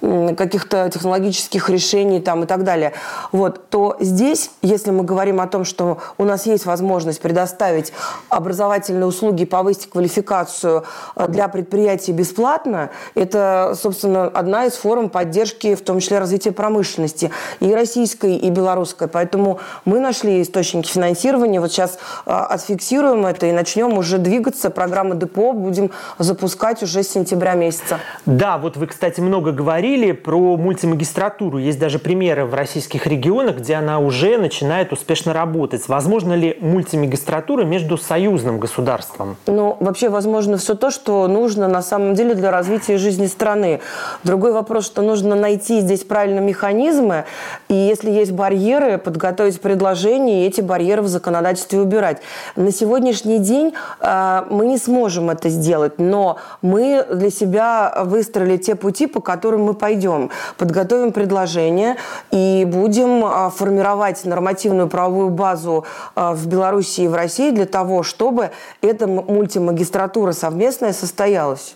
каких-то 0.00 0.90
технологических 0.90 1.68
решений 1.68 2.20
там, 2.20 2.44
и 2.44 2.46
так 2.46 2.64
далее. 2.64 2.92
Вот, 3.32 3.68
то 3.68 3.96
здесь, 4.00 4.50
если 4.62 4.90
мы 4.90 5.04
говорим 5.04 5.40
о 5.40 5.46
том, 5.46 5.64
что 5.64 5.98
у 6.18 6.24
нас 6.24 6.46
есть 6.46 6.66
возможность 6.66 7.20
предоставить 7.20 7.92
образовательные 8.28 9.06
услуги, 9.06 9.44
повысить 9.44 9.90
квалификацию, 9.90 10.70
информацию 10.70 10.84
для 11.28 11.48
предприятий 11.48 12.12
бесплатно, 12.12 12.90
это, 13.14 13.74
собственно, 13.76 14.26
одна 14.26 14.66
из 14.66 14.74
форм 14.74 15.10
поддержки, 15.10 15.74
в 15.74 15.82
том 15.82 16.00
числе 16.00 16.18
развития 16.18 16.52
промышленности 16.52 17.30
и 17.60 17.74
российской, 17.74 18.36
и 18.36 18.50
белорусской. 18.50 19.08
Поэтому 19.08 19.60
мы 19.84 20.00
нашли 20.00 20.42
источники 20.42 20.88
финансирования. 20.88 21.60
Вот 21.60 21.72
сейчас 21.72 21.98
отфиксируем 22.24 23.26
это 23.26 23.46
и 23.46 23.52
начнем 23.52 23.98
уже 23.98 24.18
двигаться. 24.18 24.70
Программа 24.70 25.14
ДПО 25.14 25.52
будем 25.52 25.90
запускать 26.18 26.82
уже 26.82 27.02
с 27.02 27.08
сентября 27.08 27.54
месяца. 27.54 27.98
Да, 28.26 28.58
вот 28.58 28.76
вы, 28.76 28.86
кстати, 28.86 29.20
много 29.20 29.52
говорили 29.52 30.12
про 30.12 30.56
мультимагистратуру. 30.56 31.58
Есть 31.58 31.78
даже 31.78 31.98
примеры 31.98 32.44
в 32.44 32.54
российских 32.54 33.06
регионах, 33.06 33.58
где 33.58 33.74
она 33.74 33.98
уже 33.98 34.38
начинает 34.38 34.92
успешно 34.92 35.32
работать. 35.32 35.88
Возможно 35.88 36.34
ли 36.34 36.56
мультимагистратура 36.60 37.64
между 37.64 37.89
союзным 37.96 38.58
государством? 38.58 39.36
Ну, 39.46 39.76
вообще 39.80 40.08
возможно 40.08 40.56
все 40.56 40.74
то, 40.74 40.90
что 40.90 41.26
нужно 41.28 41.68
на 41.68 41.82
самом 41.82 42.14
деле 42.14 42.34
для 42.34 42.50
развития 42.50 42.98
жизни 42.98 43.26
страны. 43.26 43.80
Другой 44.24 44.52
вопрос, 44.52 44.86
что 44.86 45.02
нужно 45.02 45.34
найти 45.34 45.80
здесь 45.80 46.04
правильно 46.04 46.40
механизмы, 46.40 47.24
и 47.68 47.74
если 47.74 48.10
есть 48.10 48.32
барьеры, 48.32 48.98
подготовить 48.98 49.60
предложения 49.60 50.44
и 50.44 50.48
эти 50.48 50.60
барьеры 50.60 51.02
в 51.02 51.08
законодательстве 51.08 51.80
убирать. 51.80 52.18
На 52.56 52.72
сегодняшний 52.72 53.38
день 53.38 53.72
э, 54.00 54.42
мы 54.50 54.66
не 54.66 54.78
сможем 54.78 55.30
это 55.30 55.48
сделать, 55.48 55.98
но 55.98 56.36
мы 56.62 57.06
для 57.10 57.30
себя 57.30 57.94
выстроили 58.04 58.56
те 58.56 58.74
пути, 58.74 59.06
по 59.06 59.20
которым 59.20 59.64
мы 59.64 59.74
пойдем. 59.74 60.30
Подготовим 60.56 61.12
предложение 61.12 61.96
и 62.30 62.64
будем 62.66 63.24
э, 63.24 63.50
формировать 63.50 64.24
нормативную 64.24 64.88
правовую 64.88 65.30
базу 65.30 65.84
э, 66.16 66.32
в 66.32 66.46
Беларуси 66.46 67.02
и 67.02 67.08
в 67.08 67.14
России 67.14 67.50
для 67.50 67.66
того, 67.66 67.79
чтобы 68.02 68.50
эта 68.82 69.06
мультимагистратура 69.06 70.32
совместная 70.32 70.92
состоялась. 70.92 71.74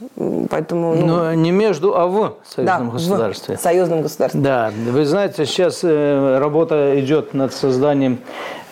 Поэтому, 0.50 0.94
ну... 0.94 1.06
Но 1.06 1.34
не 1.34 1.50
между, 1.50 1.96
а 1.96 2.06
в 2.06 2.36
союзном 2.48 2.86
да, 2.86 2.92
государстве. 2.92 3.56
В 3.56 3.60
союзном 3.60 4.02
государстве. 4.02 4.40
Да, 4.40 4.72
вы 4.90 5.04
знаете, 5.04 5.46
сейчас 5.46 5.80
э, 5.82 6.38
работа 6.38 6.98
идет 7.00 7.34
над 7.34 7.52
созданием 7.52 8.18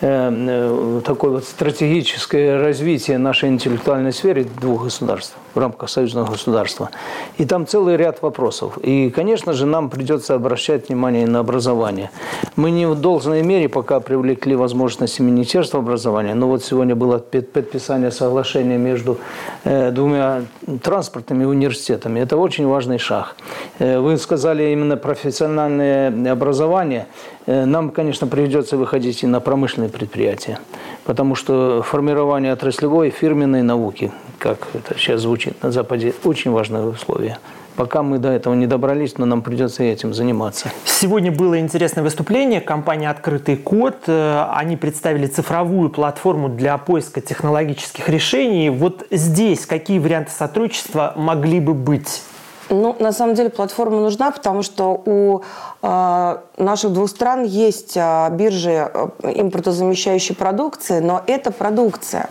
э, 0.01 0.31
э, 0.31 1.01
такой 1.05 1.31
вот 1.31 1.43
стратегическое 1.43 2.59
развитие 2.59 3.17
нашей 3.17 3.49
интеллектуальной 3.49 4.11
сферы 4.11 4.43
двух 4.43 4.85
государств 4.85 5.35
в 5.53 5.59
рамках 5.59 5.89
союзного 5.89 6.31
государства. 6.31 6.89
И 7.37 7.45
там 7.45 7.67
целый 7.67 7.97
ряд 7.97 8.21
вопросов. 8.21 8.77
И, 8.79 9.09
конечно 9.09 9.53
же, 9.53 9.65
нам 9.65 9.89
придется 9.89 10.35
обращать 10.35 10.89
внимание 10.89 11.27
на 11.27 11.39
образование. 11.39 12.09
Мы 12.55 12.71
не 12.71 12.87
в 12.87 12.95
должной 12.95 13.43
мере 13.43 13.69
пока 13.69 13.99
привлекли 13.99 14.55
возможности 14.55 15.21
Министерства 15.21 15.79
образования, 15.79 16.33
но 16.33 16.47
вот 16.47 16.63
сегодня 16.63 16.95
было 16.95 17.19
подписание 17.19 18.11
соглашения 18.11 18.77
между 18.77 19.17
э, 19.63 19.91
двумя 19.91 20.43
транспортными 20.81 21.45
университетами. 21.45 22.19
Это 22.19 22.37
очень 22.37 22.67
важный 22.67 22.97
шаг. 22.97 23.35
Вы 23.79 24.17
сказали 24.17 24.71
именно 24.71 24.97
профессиональное 24.97 26.31
образование. 26.31 27.07
Э, 27.45 27.65
нам, 27.65 27.91
конечно, 27.91 28.27
придется 28.27 28.77
выходить 28.77 29.23
и 29.23 29.27
на 29.27 29.39
промышленные 29.39 29.89
предприятия, 29.89 30.59
потому 31.05 31.35
что 31.35 31.81
формирование 31.83 32.53
отраслевой 32.53 33.09
фирменной 33.09 33.63
науки, 33.63 34.11
как 34.39 34.67
это 34.73 34.97
сейчас 34.97 35.21
звучит 35.21 35.61
на 35.63 35.71
Западе, 35.71 36.13
очень 36.23 36.51
важное 36.51 36.83
условие. 36.83 37.37
Пока 37.75 38.03
мы 38.03 38.19
до 38.19 38.29
этого 38.29 38.53
не 38.53 38.67
добрались, 38.67 39.17
но 39.17 39.25
нам 39.25 39.41
придется 39.41 39.83
этим 39.83 40.13
заниматься. 40.13 40.71
Сегодня 40.85 41.31
было 41.31 41.59
интересное 41.59 42.03
выступление 42.03 42.61
компании 42.61 43.07
«Открытый 43.07 43.57
код». 43.57 44.03
Э, 44.07 44.45
они 44.53 44.77
представили 44.77 45.25
цифровую 45.25 45.89
платформу 45.89 46.49
для 46.49 46.77
поиска 46.77 47.19
технологических 47.19 48.07
решений. 48.09 48.69
Вот 48.69 49.05
здесь 49.09 49.65
какие 49.65 49.97
варианты 49.97 50.31
сотрудничества 50.31 51.13
могли 51.15 51.59
бы 51.59 51.73
быть? 51.73 52.21
Ну, 52.69 52.95
на 52.99 53.11
самом 53.11 53.35
деле 53.35 53.49
платформа 53.49 53.99
нужна, 53.99 54.31
потому 54.31 54.63
что 54.63 55.01
у 55.05 55.41
э, 55.81 56.37
наших 56.57 56.93
двух 56.93 57.09
стран 57.09 57.43
есть 57.43 57.97
э, 57.97 58.29
биржи 58.31 58.89
э, 58.93 59.07
импортозамещающей 59.35 60.35
продукции, 60.35 60.99
но 60.99 61.21
это 61.27 61.51
продукция. 61.51 62.29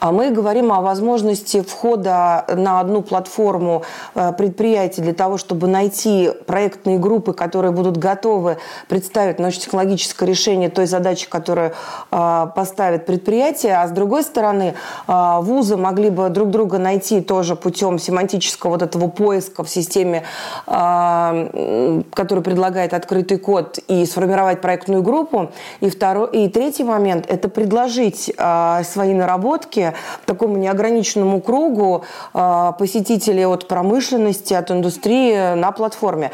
А 0.00 0.12
мы 0.12 0.30
говорим 0.30 0.72
о 0.72 0.80
возможности 0.80 1.60
входа 1.60 2.46
на 2.48 2.80
одну 2.80 3.02
платформу 3.02 3.82
э, 4.14 4.32
предприятий 4.32 5.02
для 5.02 5.12
того, 5.12 5.36
чтобы 5.36 5.66
найти 5.66 6.30
проектные 6.46 6.98
группы, 6.98 7.34
которые 7.34 7.70
будут 7.70 7.98
готовы 7.98 8.56
представить 8.88 9.38
научно-технологическое 9.38 10.26
решение 10.26 10.70
той 10.70 10.86
задачи, 10.86 11.28
которую 11.28 11.72
э, 12.10 12.46
поставит 12.56 13.04
предприятие. 13.04 13.76
А 13.76 13.86
с 13.86 13.90
другой 13.90 14.22
стороны, 14.22 14.74
э, 15.06 15.38
вузы 15.42 15.76
могли 15.76 16.08
бы 16.08 16.30
друг 16.30 16.48
друга 16.48 16.78
найти 16.78 17.20
тоже 17.20 17.54
путем 17.54 17.98
семантического 17.98 18.70
вот 18.70 18.82
этого 18.82 19.08
поиска 19.08 19.64
в 19.64 19.68
системе, 19.68 20.22
который 20.66 22.42
предлагает 22.42 22.94
открытый 22.94 23.38
код, 23.38 23.78
и 23.88 24.06
сформировать 24.06 24.60
проектную 24.60 25.02
группу. 25.02 25.50
И, 25.80 25.90
второй, 25.90 26.30
и 26.30 26.48
третий 26.48 26.84
момент– 26.84 27.26
это 27.28 27.48
предложить 27.48 28.32
свои 28.84 29.14
наработки 29.14 29.89
такому 30.26 30.56
неограниченному 30.56 31.40
кругу 31.40 32.04
а, 32.32 32.72
посетителей 32.72 33.46
от 33.46 33.68
промышленности, 33.68 34.54
от 34.54 34.70
индустрии 34.70 35.54
на 35.54 35.72
платформе. 35.72 36.30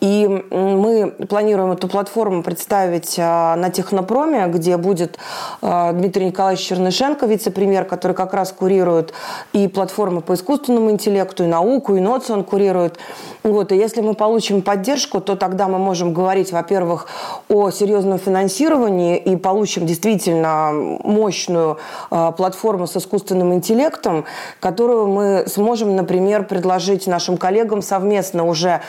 И 0.00 0.26
мы 0.50 1.10
планируем 1.28 1.72
эту 1.72 1.88
платформу 1.88 2.42
представить 2.42 3.18
на 3.18 3.70
Технопроме, 3.70 4.46
где 4.46 4.76
будет 4.76 5.18
Дмитрий 5.60 6.26
Николаевич 6.26 6.66
Чернышенко, 6.66 7.26
вице-премьер, 7.26 7.84
который 7.84 8.12
как 8.12 8.34
раз 8.34 8.52
курирует 8.52 9.12
и 9.52 9.68
платформу 9.68 10.20
по 10.20 10.34
искусственному 10.34 10.90
интеллекту, 10.90 11.44
и 11.44 11.46
науку, 11.46 11.96
и 11.96 12.00
НОЦ 12.00 12.30
он 12.30 12.44
курирует. 12.44 12.98
Вот, 13.42 13.72
и 13.72 13.76
если 13.76 14.00
мы 14.00 14.14
получим 14.14 14.62
поддержку, 14.62 15.20
то 15.20 15.36
тогда 15.36 15.68
мы 15.68 15.78
можем 15.78 16.12
говорить, 16.12 16.52
во-первых, 16.52 17.06
о 17.48 17.70
серьезном 17.70 18.18
финансировании 18.18 19.16
и 19.16 19.36
получим 19.36 19.86
действительно 19.86 20.72
мощную 20.72 21.78
платформу 22.10 22.86
с 22.86 22.96
искусственным 23.00 23.52
интеллектом, 23.52 24.24
которую 24.60 25.08
мы 25.08 25.44
сможем, 25.46 25.96
например, 25.96 26.44
предложить 26.44 27.06
нашим 27.06 27.36
коллегам 27.36 27.82
совместно 27.82 28.46
уже, 28.46 28.80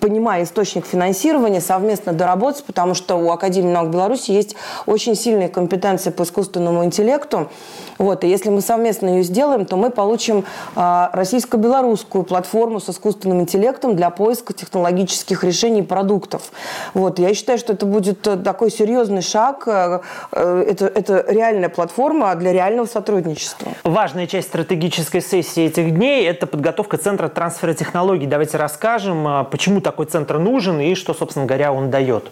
понимая 0.00 0.42
источник 0.42 0.84
финансирования, 0.84 1.60
совместно 1.60 2.12
доработать, 2.12 2.64
потому 2.64 2.94
что 2.94 3.14
у 3.16 3.30
Академии 3.30 3.70
наук 3.70 3.90
Беларуси 3.90 4.32
есть 4.32 4.56
очень 4.86 5.14
сильные 5.14 5.48
компетенции 5.48 6.10
по 6.10 6.24
искусственному 6.24 6.84
интеллекту. 6.84 7.48
Вот, 7.98 8.24
и 8.24 8.28
если 8.28 8.50
мы 8.50 8.60
совместно 8.60 9.08
ее 9.08 9.22
сделаем, 9.22 9.66
то 9.66 9.76
мы 9.76 9.90
получим 9.90 10.44
э, 10.76 11.08
российско-белорусскую 11.12 12.24
платформу 12.24 12.80
с 12.80 12.88
искусственным 12.88 13.40
интеллектом 13.40 13.96
для 13.96 14.10
поиска 14.10 14.52
технологических 14.52 15.44
решений 15.44 15.82
продуктов. 15.82 16.52
Вот, 16.94 17.18
я 17.18 17.34
считаю, 17.34 17.58
что 17.58 17.72
это 17.72 17.86
будет 17.86 18.26
э, 18.26 18.36
такой 18.36 18.70
серьезный 18.70 19.22
шаг. 19.22 19.64
Э, 19.66 20.00
э, 20.32 20.64
это, 20.68 20.86
это 20.86 21.24
реальная 21.28 21.68
платформа 21.68 22.34
для 22.36 22.52
реального 22.52 22.86
сотрудничества. 22.86 23.72
Важная 23.84 24.26
часть 24.26 24.48
стратегической 24.48 25.20
сессии 25.20 25.64
этих 25.64 25.94
дней– 25.94 26.24
это 26.28 26.46
подготовка 26.46 26.96
Центра 26.96 27.28
трансфера 27.28 27.74
технологий. 27.74 28.26
Давайте 28.26 28.56
расскажем, 28.56 29.46
почему 29.50 29.80
такой 29.80 30.06
центр 30.06 30.38
нужен 30.38 30.80
и 30.80 30.94
что, 30.94 31.14
собственно 31.14 31.46
говоря, 31.46 31.72
он 31.72 31.90
дает. 31.90 32.30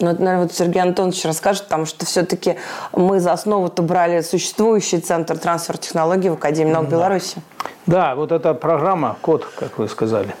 Ну, 0.00 0.10
это, 0.10 0.22
наверное, 0.22 0.46
вот 0.46 0.52
Сергей 0.52 0.82
Антонович 0.82 1.24
расскажет, 1.24 1.64
потому 1.64 1.86
что 1.86 2.04
все-таки 2.04 2.56
мы 2.92 3.20
за 3.20 3.32
основу-то 3.32 3.82
брали 3.82 4.22
существующий 4.22 4.98
Центр 4.98 5.38
трансфер 5.38 5.78
технологий 5.78 6.30
в 6.30 6.34
Академии 6.34 6.72
наук 6.72 6.88
да. 6.88 6.96
Беларуси. 6.96 7.36
Да, 7.86 8.14
вот 8.14 8.32
эта 8.32 8.54
программа, 8.54 9.16
код, 9.20 9.46
как 9.56 9.78
вы 9.78 9.88
сказали, 9.88 10.34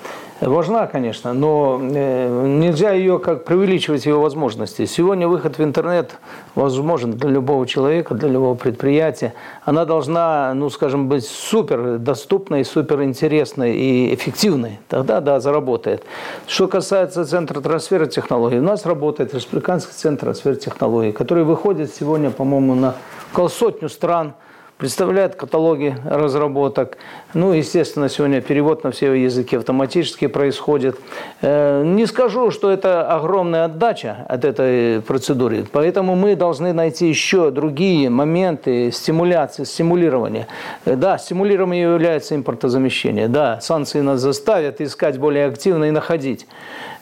важна, 0.50 0.86
конечно, 0.86 1.32
но 1.32 1.80
э, 1.80 2.46
нельзя 2.46 2.92
ее 2.92 3.18
как 3.18 3.44
преувеличивать 3.44 4.06
ее 4.06 4.16
возможности. 4.16 4.84
Сегодня 4.84 5.26
выход 5.26 5.58
в 5.58 5.62
интернет 5.62 6.18
возможен 6.54 7.12
для 7.12 7.30
любого 7.30 7.66
человека, 7.66 8.14
для 8.14 8.28
любого 8.28 8.54
предприятия. 8.54 9.34
Она 9.64 9.84
должна, 9.84 10.52
ну, 10.54 10.70
скажем, 10.70 11.08
быть 11.08 11.26
супер 11.26 11.98
доступной, 11.98 12.64
супер 12.64 13.02
интересной 13.02 13.76
и 13.76 14.14
эффективной. 14.14 14.80
Тогда, 14.88 15.20
да, 15.20 15.40
заработает. 15.40 16.04
Что 16.46 16.68
касается 16.68 17.24
центра 17.24 17.60
трансфера 17.60 18.06
технологий, 18.06 18.58
у 18.58 18.62
нас 18.62 18.86
работает 18.86 19.34
Республиканский 19.34 19.92
центр 19.94 20.26
трансфера 20.26 20.54
технологий, 20.54 21.12
который 21.12 21.44
выходит 21.44 21.94
сегодня, 21.94 22.30
по-моему, 22.30 22.74
на 22.74 22.94
около 23.32 23.48
сотню 23.48 23.88
стран– 23.88 24.34
представляет 24.78 25.36
каталоги 25.36 25.96
разработок. 26.04 26.98
Ну, 27.32 27.52
естественно, 27.52 28.08
сегодня 28.08 28.40
перевод 28.40 28.82
на 28.82 28.90
все 28.90 29.12
языки 29.14 29.56
автоматически 29.56 30.26
происходит. 30.26 30.98
Э, 31.42 31.82
не 31.84 32.06
скажу, 32.06 32.50
что 32.50 32.70
это 32.70 33.06
огромная 33.06 33.66
отдача 33.66 34.26
от 34.28 34.44
этой 34.44 35.00
процедуры, 35.00 35.64
поэтому 35.70 36.16
мы 36.16 36.34
должны 36.34 36.72
найти 36.72 37.08
еще 37.08 37.50
другие 37.50 38.10
моменты 38.10 38.90
стимуляции, 38.90 39.64
стимулирования. 39.64 40.48
Э, 40.84 40.96
да, 40.96 41.18
стимулированием 41.18 41.92
является 41.92 42.34
импортозамещение. 42.34 43.28
Да, 43.28 43.60
санкции 43.60 44.00
нас 44.00 44.20
заставят 44.20 44.80
искать 44.80 45.18
более 45.18 45.46
активно 45.46 45.84
и 45.84 45.90
находить. 45.92 46.46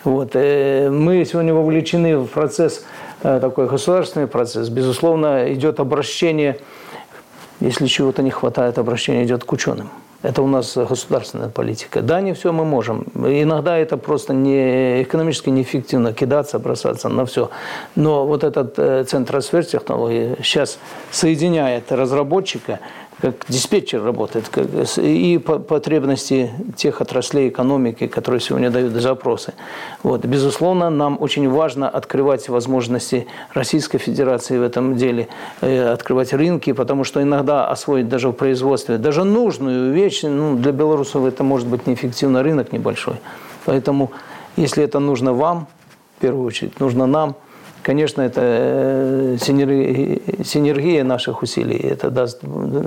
Вот. 0.05 0.33
Э, 0.35 0.91
мы 0.91 1.25
сегодня 1.25 1.55
вовлечены 1.55 2.19
в 2.19 2.27
процесс, 2.27 2.85
такой 3.23 3.69
государственный 3.69 4.27
процесс. 4.27 4.69
Безусловно, 4.69 5.53
идет 5.53 5.79
обращение 5.79 6.59
если 7.63 7.87
чего-то 7.87 8.23
не 8.23 8.31
хватает, 8.31 8.79
обращение 8.79 9.25
идет 9.25 9.45
к 9.45 9.53
ученым. 9.53 9.89
Это 10.23 10.43
у 10.43 10.47
нас 10.47 10.77
государственная 10.77 11.49
политика. 11.49 12.01
Да, 12.01 12.21
не 12.21 12.33
все 12.33 12.53
мы 12.53 12.65
можем. 12.65 13.07
Иногда 13.15 13.77
это 13.77 13.97
просто 13.97 14.33
не 14.33 15.03
экономически 15.03 15.51
неэффективно 15.51 16.13
кидаться, 16.13 16.59
бросаться 16.61 17.09
на 17.09 17.25
все. 17.25 17.51
Но 17.97 18.25
вот 18.25 18.45
этот 18.45 18.79
э, 18.79 19.05
центр 19.05 19.33
трансфер-технологий 19.33 20.37
сейчас 20.43 20.79
соединяет 21.11 21.91
разработчика 21.91 22.79
как 23.23 23.47
диспетчер 23.49 24.03
работает, 24.03 24.49
как, 24.49 24.67
и 24.99 25.39
по 25.39 25.61
потребности 25.61 26.51
тех 26.75 27.01
отраслей 27.01 27.51
экономики, 27.51 28.09
которые 28.09 28.41
сегодня 28.41 28.69
дают 28.69 28.93
запросы. 28.95 29.55
Вот. 30.03 30.25
Безусловно, 30.25 30.91
нам 30.91 31.17
очень 31.21 31.49
важно 31.49 31.89
открывать 31.89 32.49
возможности 32.49 33.29
Российской 33.55 33.99
Федерации 33.99 34.59
в 34.59 34.63
этом 34.63 34.97
деле, 34.97 35.29
э, 35.61 35.93
открывать 35.93 36.33
рынки, 36.33 36.73
потому 36.73 37.05
что 37.05 37.23
иногда 37.23 37.69
освоить 37.69 38.09
даже 38.09 38.29
в 38.29 38.33
производстве, 38.33 38.99
даже 38.99 39.23
нужную 39.23 39.93
вещь, 39.93 40.25
ну, 40.25 40.57
для 40.57 40.73
белорусов 40.73 41.25
это 41.25 41.45
может 41.45 41.69
быть 41.69 41.87
неэффективно, 41.87 42.43
рынок 42.43 42.73
небольшой. 42.73 43.15
Поэтому, 43.67 44.11
если 44.57 44.83
это 44.83 44.99
нужно 44.99 45.33
вам, 45.33 45.69
в 46.19 46.21
первую 46.21 46.45
очередь, 46.45 46.81
нужно 46.81 47.07
нам– 47.07 47.37
Конечно, 47.83 48.23
это 48.23 48.41
э, 48.43 49.37
синергия 49.41 51.03
наших 51.03 51.43
усилий. 51.43 51.79
Это 51.79 52.11
даст 52.11 52.41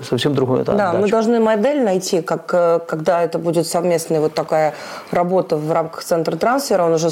совсем 0.07 0.33
другое 0.33 0.61
отдачу. 0.61 0.77
Да, 0.77 0.93
мы 0.93 1.09
должны 1.09 1.39
модель 1.39 1.83
найти, 1.83 2.21
как, 2.21 2.49
э, 2.53 2.79
когда 2.87 3.21
это 3.21 3.37
будет 3.37 3.67
совместная 3.67 4.21
вот 4.21 4.33
такая 4.33 4.73
работа 5.11 5.57
в 5.57 5.71
рамках 5.71 6.03
центра 6.03 6.37
трансфера. 6.37 6.83
Он 6.83 6.93
уже 6.93 7.09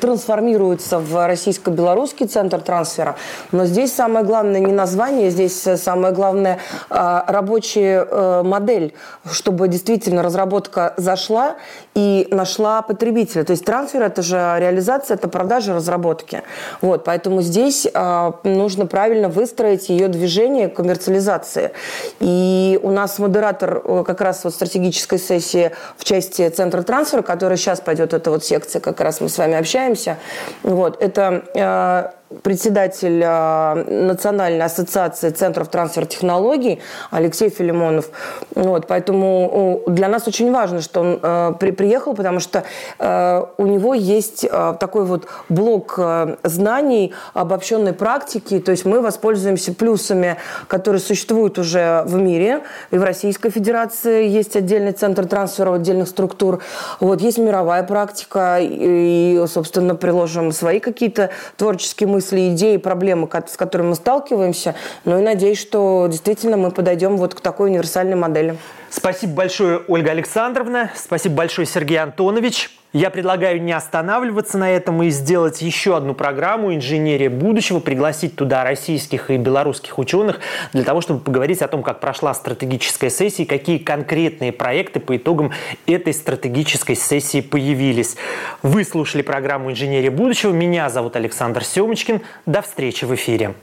трансформируется 0.00 0.98
в 0.98 1.26
российско-белорусский 1.26 2.26
центр 2.26 2.60
трансфера. 2.60 3.14
Но 3.52 3.64
здесь 3.64 3.94
самое 3.94 4.24
главное 4.24 4.60
не 4.60 4.72
название, 4.72 5.30
здесь 5.30 5.60
самое 5.60 6.12
главное 6.12 6.58
рабочая 6.88 8.06
э, 8.10 8.42
модель, 8.42 8.94
чтобы 9.30 9.68
действительно 9.68 10.22
разработка 10.22 10.94
зашла 10.96 11.54
и 11.94 12.26
нашла 12.30 12.82
потребителя. 12.82 13.44
То 13.44 13.52
есть 13.52 13.64
трансфер– 13.64 14.02
это 14.04 14.22
же 14.22 14.56
реализация, 14.58 15.14
это 15.14 15.28
продажа 15.28 15.74
разработки. 15.74 16.42
Вот. 16.80 17.03
Поэтому 17.04 17.42
здесь 17.42 17.86
э, 17.92 18.32
нужно 18.44 18.86
правильно 18.86 19.28
выстроить 19.28 19.88
ее 19.88 20.08
движение 20.08 20.68
коммерциализации. 20.68 21.72
И 22.20 22.78
у 22.82 22.90
нас 22.90 23.18
модератор 23.18 23.82
э, 23.84 24.04
как 24.06 24.20
раз 24.20 24.44
вот 24.44 24.54
стратегической 24.54 25.18
сессии 25.18 25.72
в 25.96 26.04
части 26.04 26.48
центра 26.48 26.82
трансфера, 26.82 27.22
которая 27.22 27.56
сейчас 27.56 27.80
пойдет, 27.80 28.14
эта 28.14 28.30
вот 28.30 28.44
секция, 28.44 28.80
как 28.80 29.00
раз 29.00 29.20
мы 29.20 29.28
с 29.28 29.38
вами 29.38 29.54
общаемся. 29.54 30.18
Вот, 30.62 31.02
это 31.02 31.44
э, 31.54 32.23
председатель 32.42 33.22
э, 33.24 33.84
Национальной 34.04 34.64
ассоциации 34.64 35.30
центров 35.30 35.68
трансфер-технологий 35.68 36.80
Алексей 37.10 37.48
Филимонов. 37.48 38.10
Вот, 38.54 38.86
поэтому 38.86 39.82
для 39.86 40.08
нас 40.08 40.26
очень 40.26 40.52
важно, 40.52 40.80
что 40.80 41.00
он 41.00 41.20
э, 41.22 41.52
при, 41.58 41.70
приехал, 41.70 42.14
потому 42.14 42.40
что 42.40 42.64
э, 42.98 43.44
у 43.56 43.66
него 43.66 43.94
есть 43.94 44.46
такой 44.80 45.04
вот 45.04 45.26
блок 45.48 45.98
знаний, 46.42 47.14
обобщенной 47.32 47.92
практики. 47.92 48.58
То 48.58 48.72
есть 48.72 48.84
мы 48.84 49.00
воспользуемся 49.00 49.72
плюсами, 49.72 50.36
которые 50.68 51.00
существуют 51.00 51.58
уже 51.58 52.02
в 52.06 52.16
мире. 52.16 52.62
И 52.90 52.98
в 52.98 53.04
Российской 53.04 53.50
Федерации 53.50 54.26
есть 54.28 54.56
отдельный 54.56 54.92
центр 54.92 55.26
трансфера 55.26 55.74
отдельных 55.74 56.08
структур. 56.08 56.62
Вот, 57.00 57.20
есть 57.20 57.38
мировая 57.38 57.82
практика. 57.82 58.58
И 58.60 59.42
собственно, 59.46 59.94
приложим 59.94 60.52
свои 60.52 60.80
какие-то 60.80 61.30
творческие 61.56 62.08
мысли 62.08 62.23
мысли, 62.24 62.54
идеи, 62.54 62.78
проблемы, 62.78 63.28
с 63.46 63.56
которыми 63.56 63.88
мы 63.88 63.94
сталкиваемся. 63.94 64.74
Ну 65.04 65.18
и 65.18 65.22
надеюсь, 65.22 65.60
что 65.60 66.06
действительно 66.10 66.56
мы 66.56 66.70
подойдем 66.70 67.16
вот 67.16 67.34
к 67.34 67.40
такой 67.40 67.68
универсальной 67.70 68.16
модели. 68.16 68.56
Спасибо 68.88 69.34
большое, 69.34 69.82
Ольга 69.88 70.12
Александровна. 70.12 70.90
Спасибо 70.94 71.34
большое, 71.36 71.66
Сергей 71.66 71.98
Антонович. 71.98 72.70
Я 72.94 73.10
предлагаю 73.10 73.60
не 73.60 73.72
останавливаться 73.72 74.56
на 74.56 74.70
этом 74.70 75.02
и 75.02 75.10
сделать 75.10 75.60
еще 75.62 75.96
одну 75.96 76.14
программу 76.14 76.72
«Инженерия 76.72 77.28
будущего», 77.28 77.80
пригласить 77.80 78.36
туда 78.36 78.62
российских 78.62 79.32
и 79.32 79.36
белорусских 79.36 79.98
ученых 79.98 80.38
для 80.72 80.84
того, 80.84 81.00
чтобы 81.00 81.18
поговорить 81.18 81.60
о 81.60 81.66
том, 81.66 81.82
как 81.82 81.98
прошла 81.98 82.32
стратегическая 82.34 83.10
сессия 83.10 83.42
и 83.42 83.46
какие 83.46 83.78
конкретные 83.78 84.52
проекты 84.52 85.00
по 85.00 85.16
итогам 85.16 85.50
этой 85.86 86.14
стратегической 86.14 86.94
сессии 86.94 87.40
появились. 87.40 88.14
Вы 88.62 88.84
слушали 88.84 89.22
программу 89.22 89.72
«Инженерия 89.72 90.12
будущего». 90.12 90.52
Меня 90.52 90.88
зовут 90.88 91.16
Александр 91.16 91.64
Семочкин. 91.64 92.20
До 92.46 92.62
встречи 92.62 93.04
в 93.04 93.12
эфире. 93.16 93.54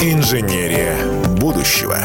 Инженерия 0.00 0.96
будущего. 1.38 1.98